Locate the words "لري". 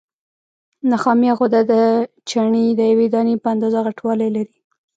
4.35-4.57